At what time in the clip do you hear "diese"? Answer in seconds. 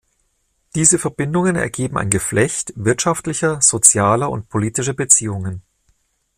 0.73-0.97